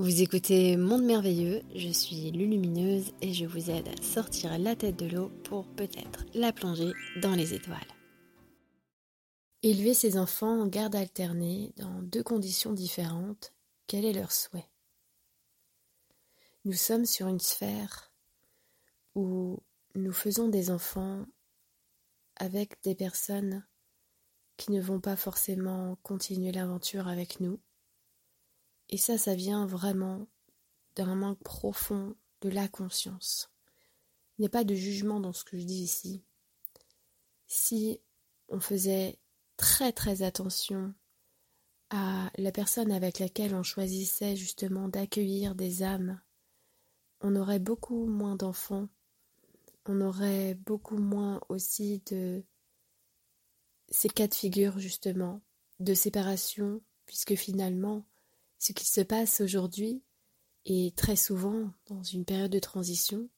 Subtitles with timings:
[0.00, 4.96] Vous écoutez Monde Merveilleux, je suis Lulumineuse et je vous aide à sortir la tête
[4.96, 7.76] de l'eau pour peut-être la plonger dans les étoiles.
[9.62, 13.52] Élever ses enfants en garde alternée dans deux conditions différentes,
[13.86, 14.70] quel est leur souhait?
[16.64, 18.10] Nous sommes sur une sphère
[19.14, 19.58] où
[19.94, 21.26] nous faisons des enfants
[22.36, 23.66] avec des personnes
[24.56, 27.60] qui ne vont pas forcément continuer l'aventure avec nous
[28.90, 30.26] et ça, ça vient vraiment
[30.96, 33.50] d'un manque profond de la conscience.
[34.36, 36.24] Il n'y a pas de jugement dans ce que je dis ici.
[37.46, 38.00] Si
[38.48, 39.18] on faisait
[39.56, 40.92] très très attention
[41.90, 46.20] à la personne avec laquelle on choisissait justement d'accueillir des âmes,
[47.20, 48.88] on aurait beaucoup moins d'enfants,
[49.86, 52.42] on aurait beaucoup moins aussi de
[53.88, 55.42] ces cas de figure justement
[55.78, 58.04] de séparation, puisque finalement
[58.60, 60.04] ce qui se passe aujourd'hui,
[60.66, 63.28] et très souvent dans une période de transition,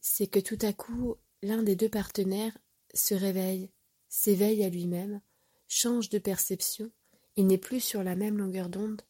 [0.00, 2.58] c'est que tout à coup, l'un des deux partenaires
[2.92, 3.70] se réveille,
[4.08, 5.20] s'éveille à lui-même,
[5.68, 6.90] change de perception
[7.36, 9.00] et n'est plus sur la même longueur d'onde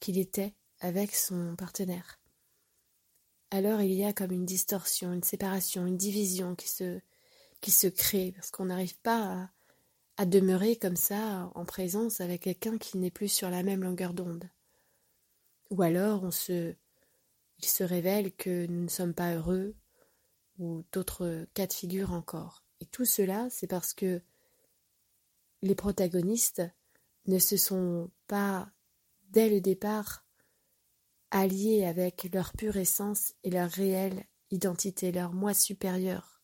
[0.00, 2.20] qu'il était avec son partenaire.
[3.52, 8.50] Alors il y a comme une distorsion, une séparation, une division qui se, crée parce
[8.50, 9.48] qu'on n'arrive pas
[10.16, 14.12] à demeurer comme ça en présence avec quelqu'un qui n'est plus sur la même longueur
[14.12, 14.50] d'onde.
[15.70, 16.74] Ou alors on se,
[17.58, 19.74] il se révèle que nous ne sommes pas heureux,
[20.58, 22.64] ou d'autres cas de figure encore.
[22.80, 24.22] Et tout cela, c'est parce que
[25.62, 26.62] les protagonistes
[27.26, 28.70] ne se sont pas,
[29.30, 30.24] dès le départ,
[31.30, 36.42] alliés avec leur pure essence et leur réelle identité, leur moi supérieur.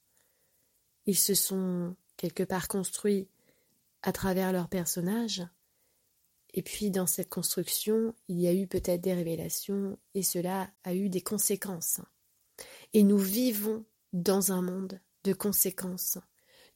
[1.06, 3.28] Ils se sont quelque part construits
[4.02, 5.42] à travers leurs personnages,
[6.56, 10.94] et puis dans cette construction, il y a eu peut-être des révélations et cela a
[10.94, 12.00] eu des conséquences.
[12.92, 16.18] Et nous vivons dans un monde de conséquences.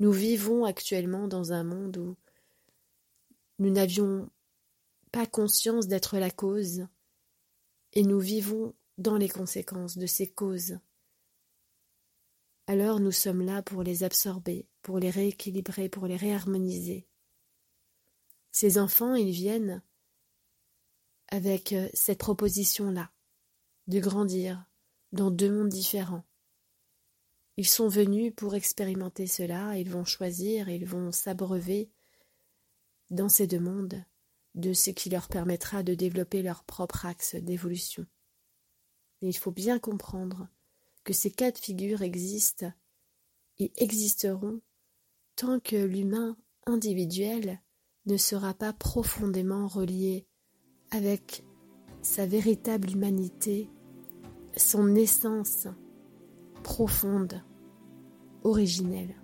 [0.00, 2.16] Nous vivons actuellement dans un monde où
[3.60, 4.28] nous n'avions
[5.12, 6.88] pas conscience d'être la cause
[7.92, 10.80] et nous vivons dans les conséquences de ces causes.
[12.66, 17.06] Alors nous sommes là pour les absorber, pour les rééquilibrer, pour les réharmoniser.
[18.60, 19.84] Ces enfants, ils viennent
[21.28, 23.12] avec euh, cette proposition-là,
[23.86, 24.68] de grandir
[25.12, 26.24] dans deux mondes différents.
[27.56, 31.88] Ils sont venus pour expérimenter cela, ils vont choisir, ils vont s'abreuver
[33.10, 34.04] dans ces deux mondes
[34.56, 38.06] de ce qui leur permettra de développer leur propre axe d'évolution.
[39.22, 40.48] Et il faut bien comprendre
[41.04, 42.72] que ces cas de figure existent
[43.58, 44.60] et existeront
[45.36, 46.36] tant que l'humain
[46.66, 47.62] individuel
[48.08, 50.26] ne sera pas profondément relié
[50.90, 51.44] avec
[52.00, 53.70] sa véritable humanité,
[54.56, 55.68] son essence
[56.62, 57.42] profonde,
[58.44, 59.14] originelle.